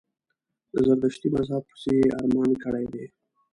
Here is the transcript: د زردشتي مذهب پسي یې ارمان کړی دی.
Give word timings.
د 0.71 0.73
زردشتي 0.87 1.27
مذهب 1.35 1.63
پسي 1.69 1.93
یې 2.01 2.07
ارمان 2.21 2.51
کړی 2.63 2.85
دی. 2.93 3.05